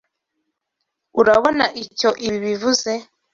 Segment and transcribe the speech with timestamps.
[1.21, 2.91] Urabona icyo ibi bivuze?